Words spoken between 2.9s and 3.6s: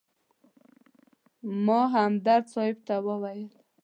وویل.